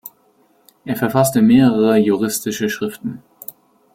[0.83, 3.21] Er verfasste mehrere juristische Schriften.